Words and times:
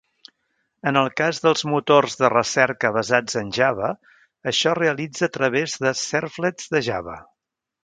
En 0.91 0.95
el 1.01 1.09
cas 1.19 1.41
dels 1.43 1.63
motors 1.73 2.17
de 2.21 2.31
recerca 2.35 2.91
basats 2.95 3.37
en 3.43 3.53
Java, 3.59 3.91
això 4.53 4.73
es 4.73 4.81
realitza 4.81 5.29
a 5.29 5.31
través 5.39 5.79
de 5.87 5.95
Servlets 6.07 6.75
de 6.75 6.85
Java. 6.91 7.23